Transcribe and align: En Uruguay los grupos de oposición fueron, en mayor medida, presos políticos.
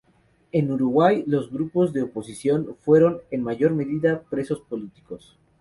En 0.51 0.71
Uruguay 0.71 1.23
los 1.27 1.51
grupos 1.51 1.93
de 1.93 2.01
oposición 2.01 2.75
fueron, 2.79 3.19
en 3.29 3.43
mayor 3.43 3.75
medida, 3.75 4.23
presos 4.31 4.59
políticos. 4.61 5.37